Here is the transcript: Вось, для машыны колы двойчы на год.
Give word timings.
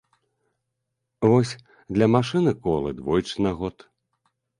Вось, 1.31 1.51
для 1.97 2.07
машыны 2.15 2.53
колы 2.63 2.95
двойчы 3.01 3.35
на 3.47 3.53
год. 3.61 3.87